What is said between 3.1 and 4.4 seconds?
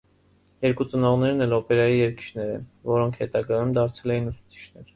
հետագայում դարձել էին